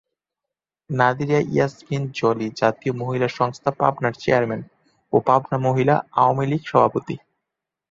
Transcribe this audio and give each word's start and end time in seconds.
নাদিরা 0.89 1.39
ইয়াসমিন 1.47 2.03
জলি 2.19 2.47
জাতীয় 2.61 2.93
মহিলা 3.01 3.27
সংস্থা 3.39 3.69
পাবনার 3.79 4.13
চেয়ারম্যান 4.13 4.61
ও 5.13 5.15
পাবনা 5.27 5.57
মহিলা 5.67 5.95
আওয়ামী 6.19 6.45
লীগ 6.47 6.63
সভাপতি। 6.65 7.15